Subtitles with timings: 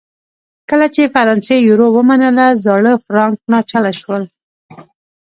[0.69, 4.23] کله چې فرانسې یورو ومنله زاړه فرانک ناچله شول.